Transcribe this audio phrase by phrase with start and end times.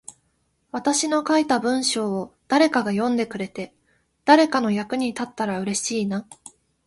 [0.71, 3.71] 私の書いた文章を誰かが読んでくれて、
[4.25, 6.25] 誰かの役に立ったら嬉しいな。